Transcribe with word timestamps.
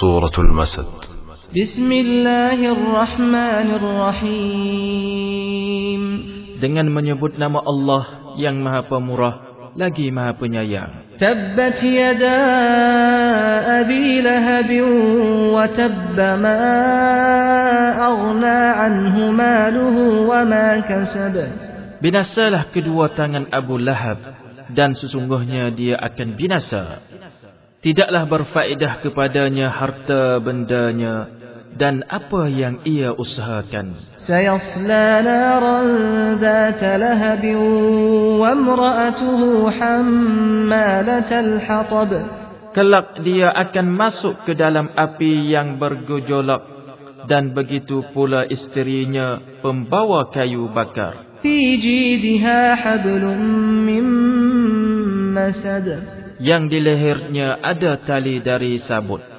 سورة 0.00 0.32
المسد 0.38 0.86
بسم 1.52 1.92
الله 1.92 2.58
الرحمن 2.72 3.68
الرحيم 4.32 5.02
dengan 6.64 6.86
menyebut 6.88 7.36
nama 7.36 7.60
Allah 7.60 8.34
yang 8.40 8.56
Maha 8.64 8.88
Pemurah 8.88 9.34
lagi 9.76 10.08
Maha 10.08 10.32
Penyayang 10.40 11.12
تبت 11.20 11.78
يدا 11.84 12.40
أبي 13.84 14.20
لهب 14.26 14.70
وتب 15.54 16.18
ما 16.18 16.62
أغنى 18.00 18.60
عنه 18.80 19.16
ماله 19.30 19.96
وما 20.26 20.68
كسب 20.88 21.36
Binasalah 22.02 22.74
kedua 22.74 23.14
tangan 23.14 23.46
Abu 23.54 23.78
Lahab 23.78 24.18
dan 24.74 24.98
sesungguhnya 24.98 25.70
dia 25.70 26.00
akan 26.00 26.34
binasa 26.34 26.98
Tidaklah 27.77 28.25
berfaedah 28.25 29.05
kepadanya 29.05 29.69
harta 29.69 30.41
bendanya 30.41 31.29
dan 31.77 32.01
apa 32.09 32.49
yang 32.49 32.81
ia 32.89 33.13
usahakan. 33.13 34.17
Sayasla 34.25 35.21
naran 35.21 35.87
zata 36.41 36.97
lahabin 36.97 37.57
wa 38.41 38.51
mra'atuhu 38.57 39.69
hammalatal 39.69 41.53
hatab. 41.61 42.11
Kelak 42.73 43.21
dia 43.21 43.53
akan 43.53 43.87
masuk 43.93 44.41
ke 44.45 44.57
dalam 44.57 44.89
api 44.97 45.53
yang 45.53 45.77
bergejolak 45.77 46.65
dan 47.29 47.53
begitu 47.53 48.01
pula 48.09 48.45
isterinya 48.49 49.37
pembawa 49.61 50.33
kayu 50.33 50.65
bakar. 50.73 51.39
Fi 51.45 51.77
jidha 51.77 52.73
hablum 52.73 53.37
min 53.85 54.05
masad. 55.33 56.26
Yang 56.37 56.63
di 56.69 56.79
lehernya 56.81 57.57
ada 57.61 57.97
tali 58.01 58.37
dari 58.41 58.77
sabut. 58.85 59.36